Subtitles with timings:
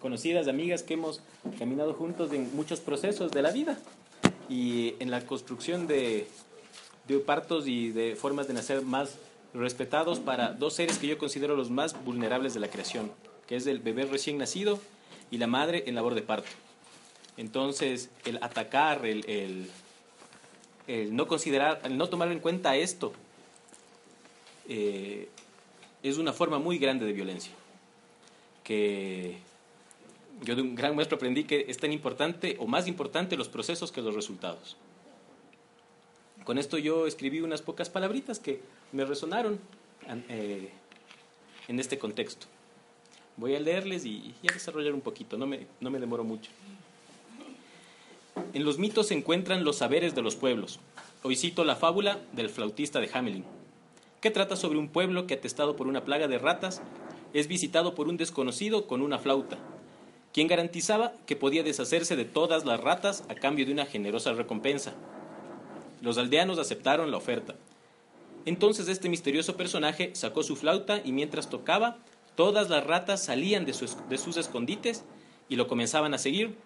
[0.00, 1.20] conocidas, amigas que hemos
[1.58, 3.78] caminado juntos en muchos procesos de la vida
[4.48, 6.26] y en la construcción de,
[7.26, 9.16] partos y de formas de nacer más
[9.52, 13.10] respetados para dos seres que yo considero los más vulnerables de la creación,
[13.46, 14.80] que es el bebé recién nacido
[15.30, 16.48] y la madre en labor de parto.
[17.36, 19.68] Entonces, el atacar, el,
[20.86, 23.12] el, no considerar, el no tomar en cuenta esto,
[24.68, 25.28] eh,
[26.02, 27.52] es una forma muy grande de violencia.
[28.64, 29.38] Que
[30.42, 33.92] yo de un gran maestro aprendí que es tan importante o más importante los procesos
[33.92, 34.76] que los resultados.
[36.44, 38.60] Con esto yo escribí unas pocas palabritas que
[38.92, 39.58] me resonaron
[40.28, 40.70] eh,
[41.68, 42.46] en este contexto.
[43.36, 46.50] Voy a leerles y, a desarrollar un poquito, no me, no me demoro mucho.
[48.52, 50.80] En los mitos se encuentran los saberes de los pueblos.
[51.22, 53.44] Hoy cito la fábula del flautista de Hamelin,
[54.20, 56.82] que trata sobre un pueblo que, atestado por una plaga de ratas,
[57.34, 59.58] es visitado por un desconocido con una flauta,
[60.32, 64.94] quien garantizaba que podía deshacerse de todas las ratas a cambio de una generosa recompensa.
[66.00, 67.56] Los aldeanos aceptaron la oferta.
[68.46, 71.98] Entonces este misterioso personaje sacó su flauta y mientras tocaba,
[72.36, 73.96] todas las ratas salían de sus,
[74.36, 75.04] escondites
[75.48, 76.56] y lo comenzaban a seguir,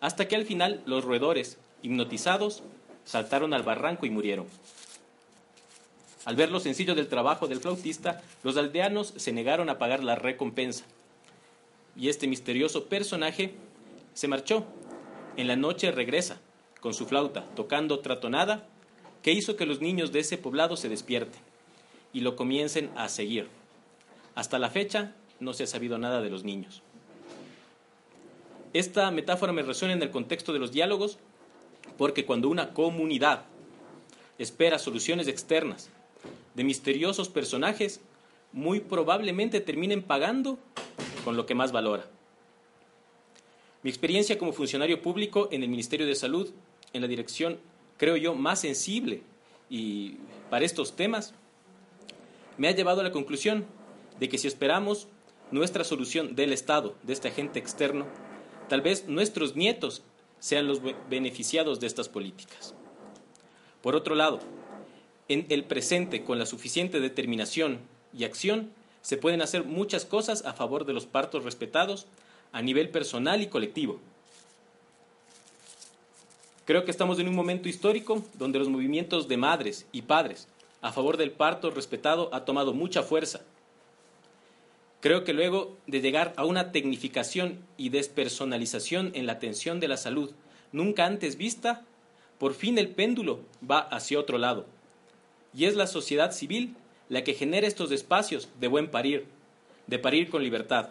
[0.00, 2.62] hasta que al final los roedores, hipnotizados,
[3.04, 4.46] saltaron al barranco y murieron.
[6.28, 10.14] Al ver lo sencillo del trabajo del flautista, los aldeanos se negaron a pagar la
[10.14, 10.84] recompensa.
[11.96, 13.54] Y este misterioso personaje
[14.12, 14.66] se marchó.
[15.38, 16.38] En la noche regresa,
[16.82, 18.68] con su flauta, tocando otra tonada
[19.22, 21.40] que hizo que los niños de ese poblado se despierten
[22.12, 23.48] y lo comiencen a seguir.
[24.34, 26.82] Hasta la fecha no se ha sabido nada de los niños.
[28.74, 31.16] Esta metáfora me resuena en el contexto de los diálogos
[31.96, 33.46] porque cuando una comunidad
[34.36, 35.88] espera soluciones externas
[36.54, 38.00] de misteriosos personajes,
[38.52, 40.58] muy probablemente terminen pagando
[41.24, 42.06] con lo que más valora.
[43.82, 46.50] Mi experiencia como funcionario público en el Ministerio de Salud,
[46.92, 47.58] en la dirección
[47.98, 49.22] creo yo, más sensible
[49.68, 50.16] y
[50.48, 51.34] para estos temas,
[52.56, 53.66] me ha llevado a la conclusión
[54.18, 55.08] de que si esperamos
[55.50, 58.06] nuestra solución del Estado, de este agente externo,
[58.68, 60.02] tal vez nuestros nietos
[60.38, 60.80] sean los
[61.10, 62.74] beneficiados de estas políticas.
[63.82, 64.40] Por otro lado,
[65.28, 67.80] en el presente, con la suficiente determinación
[68.16, 68.70] y acción,
[69.02, 72.06] se pueden hacer muchas cosas a favor de los partos respetados
[72.52, 74.00] a nivel personal y colectivo,
[76.68, 80.48] Creo que estamos en un momento histórico donde los movimientos de madres y padres
[80.82, 83.40] a favor del parto respetado ha tomado mucha fuerza.
[85.00, 89.96] Creo que luego de llegar a una tecnificación y despersonalización en la atención de la
[89.96, 90.32] salud
[90.70, 91.86] nunca antes vista,
[92.36, 94.66] por fin el péndulo va hacia otro lado.
[95.58, 96.76] Y es la sociedad civil
[97.08, 99.26] la que genera estos espacios de buen parir,
[99.88, 100.90] de parir con libertad.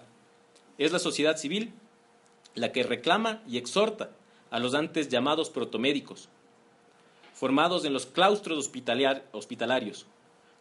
[0.77, 1.71] Es la sociedad civil
[2.53, 4.09] la que reclama y exhorta
[4.51, 6.27] a los antes llamados protomédicos,
[7.33, 8.69] formados en los claustros
[9.31, 10.05] hospitalarios,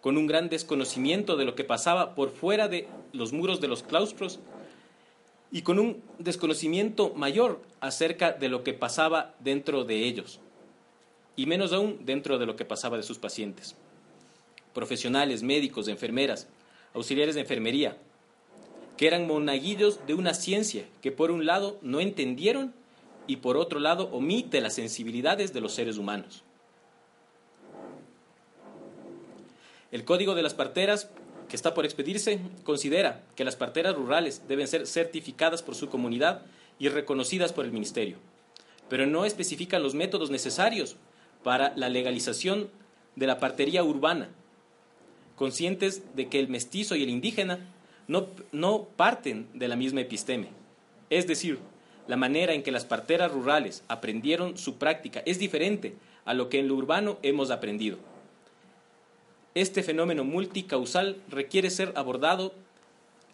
[0.00, 3.82] con un gran desconocimiento de lo que pasaba por fuera de los muros de los
[3.82, 4.38] claustros
[5.50, 10.38] y con un desconocimiento mayor acerca de lo que pasaba dentro de ellos,
[11.34, 13.74] y menos aún dentro de lo que pasaba de sus pacientes.
[14.76, 16.48] Profesionales, médicos, enfermeras,
[16.92, 17.97] auxiliares de enfermería,
[18.98, 22.75] que eran monaguillos de una ciencia que por un lado no entendieron
[23.26, 26.42] y por otro lado omite las sensibilidades de los seres humanos.
[29.92, 31.09] El Código de las Parteras,
[31.48, 36.42] que está por expedirse, considera que las parteras rurales deben ser certificadas por su comunidad
[36.78, 38.19] y reconocidas por el Ministerio,
[38.91, 40.97] pero no especifica los métodos necesarios
[41.42, 42.69] para la legalización
[43.15, 44.28] de la partería urbana,
[45.36, 47.60] conscientes de que el mestizo y el indígena
[48.08, 50.48] no, no parten de la misma episteme,
[51.10, 51.60] es decir,
[52.08, 56.58] la manera en que las parteras rurales aprendieron su práctica es diferente a lo que
[56.58, 57.98] en lo urbano hemos aprendido.
[59.54, 62.53] Este fenómeno multicausal requiere ser abordado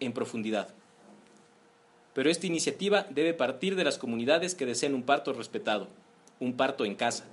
[0.01, 0.69] en profundidad.
[2.15, 5.89] Pero esta iniciativa debe partir de las comunidades que desean un parto respetado,
[6.41, 7.25] un parto en casa.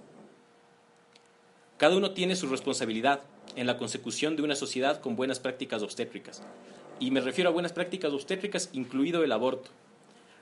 [1.78, 3.22] Cada uno tiene su responsabilidad
[3.56, 6.42] en la consecución de una sociedad con buenas prácticas obstétricas.
[7.00, 9.70] Y me refiero a buenas prácticas obstétricas, incluido el aborto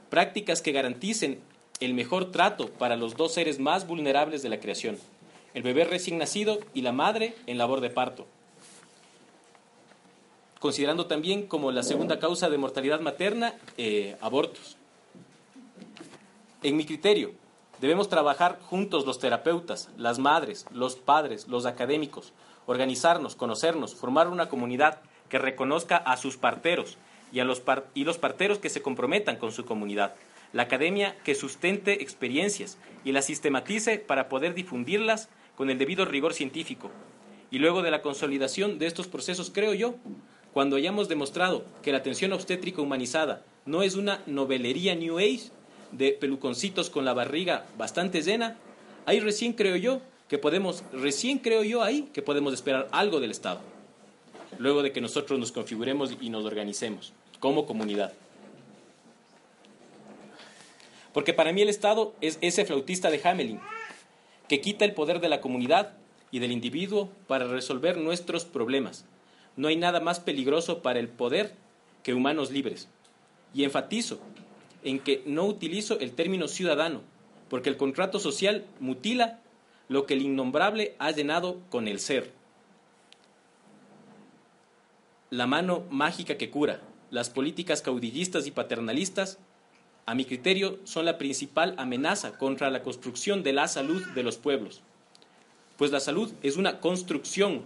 [0.09, 1.39] prácticas que garanticen
[1.79, 4.97] el mejor trato para los dos seres más vulnerables de la creación,
[5.53, 8.25] el bebé recién nacido y la madre en labor de parto.
[10.59, 14.75] Considerando también como la segunda causa de mortalidad materna eh, abortos.
[16.63, 17.33] En mi criterio,
[17.79, 22.33] debemos trabajar juntos los terapeutas, las madres, los padres, los académicos,
[22.67, 26.97] organizarnos, conocernos, formar una comunidad que reconozca a sus parteros
[27.31, 27.63] y, a los
[27.95, 30.13] y los parteros que se comprometan con su comunidad,
[30.53, 36.33] la academia que sustente experiencias y las sistematice para poder difundirlas con el debido rigor
[36.33, 36.91] científico.
[37.49, 39.95] Y luego de la consolidación de estos procesos, creo yo,
[40.53, 45.51] cuando hayamos demostrado que la atención obstétrica humanizada no es una novelería New Age
[45.91, 48.57] de peluconcitos con la barriga bastante llena,
[49.05, 53.31] ahí recién creo yo que podemos, recién creo yo ahí que podemos esperar algo del
[53.31, 53.61] Estado,
[54.59, 58.13] luego de que nosotros nos configuremos y nos organicemos como comunidad.
[61.13, 63.59] Porque para mí el Estado es ese flautista de Hamelin,
[64.47, 65.93] que quita el poder de la comunidad
[66.31, 69.05] y del individuo para resolver nuestros problemas.
[69.55, 71.53] No hay nada más peligroso para el poder
[72.03, 72.87] que humanos libres.
[73.53, 74.19] Y enfatizo
[74.83, 77.01] en que no utilizo el término ciudadano,
[77.49, 79.39] porque el contrato social mutila
[79.89, 82.33] lo que el innombrable ha llenado con el ser.
[85.29, 89.39] La mano mágica que cura, las políticas caudillistas y paternalistas,
[90.05, 94.37] a mi criterio, son la principal amenaza contra la construcción de la salud de los
[94.37, 94.81] pueblos,
[95.77, 97.61] pues la salud es una construcción.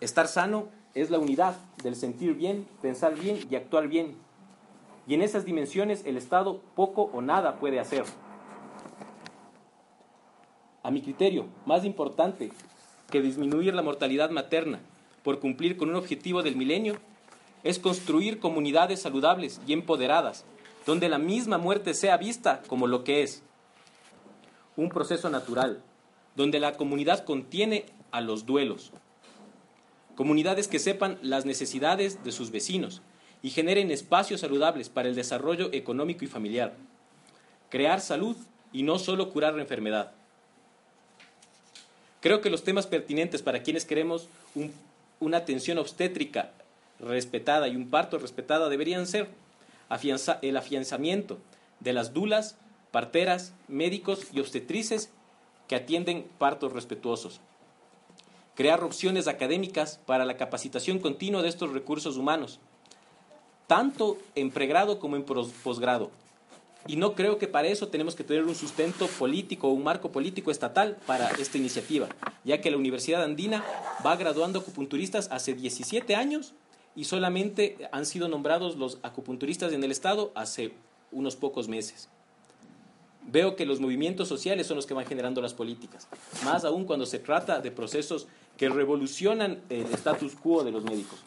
[0.00, 4.16] Estar sano es la unidad del sentir bien, pensar bien y actuar bien.
[5.06, 8.04] Y en esas dimensiones el Estado poco o nada puede hacer.
[10.86, 12.52] A mi criterio, más importante
[13.10, 14.78] que disminuir la mortalidad materna
[15.24, 16.94] por cumplir con un objetivo del milenio
[17.64, 20.44] es construir comunidades saludables y empoderadas,
[20.86, 23.42] donde la misma muerte sea vista como lo que es,
[24.76, 25.82] un proceso natural,
[26.36, 28.92] donde la comunidad contiene a los duelos,
[30.14, 33.02] comunidades que sepan las necesidades de sus vecinos
[33.42, 36.76] y generen espacios saludables para el desarrollo económico y familiar,
[37.70, 38.36] crear salud
[38.72, 40.12] y no solo curar la enfermedad.
[42.26, 44.28] Creo que los temas pertinentes para quienes queremos
[45.20, 46.50] una atención obstétrica
[46.98, 49.28] respetada y un parto respetada deberían ser
[50.42, 51.38] el afianzamiento
[51.78, 52.58] de las dulas,
[52.90, 55.12] parteras, médicos y obstetrices
[55.68, 57.40] que atienden partos respetuosos.
[58.56, 62.58] Crear opciones académicas para la capacitación continua de estos recursos humanos,
[63.68, 66.10] tanto en pregrado como en posgrado.
[66.88, 70.12] Y no creo que para eso tenemos que tener un sustento político o un marco
[70.12, 72.08] político estatal para esta iniciativa,
[72.44, 73.64] ya que la Universidad Andina
[74.04, 76.54] va graduando acupunturistas hace 17 años
[76.94, 80.72] y solamente han sido nombrados los acupunturistas en el Estado hace
[81.12, 82.08] unos pocos meses.
[83.28, 86.06] Veo que los movimientos sociales son los que van generando las políticas,
[86.44, 91.18] más aún cuando se trata de procesos que revolucionan el status quo de los médicos.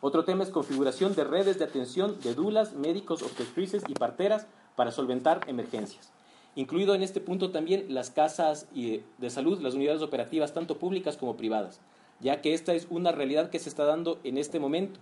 [0.00, 4.90] Otro tema es configuración de redes de atención de dulas, médicos, obstetrices y parteras para
[4.90, 6.12] solventar emergencias.
[6.54, 11.36] Incluido en este punto también las casas de salud, las unidades operativas, tanto públicas como
[11.36, 11.80] privadas
[12.20, 15.00] ya que esta es una realidad que se está dando en este momento.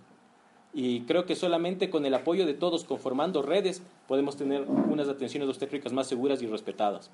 [0.73, 5.49] Y creo que solamente con el apoyo de todos, conformando redes, podemos tener unas atenciones
[5.49, 7.09] obstétricas más seguras y respetadas.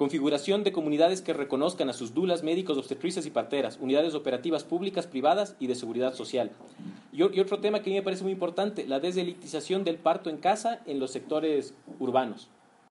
[0.00, 5.06] Configuración de comunidades que reconozcan a sus dulas, médicos, obstetrices y parteras, unidades operativas públicas,
[5.06, 6.52] privadas y de seguridad social.
[7.12, 10.38] Y, otro tema que a mí me parece muy importante, la deselitización del parto en
[10.38, 12.48] casa en los sectores urbanos.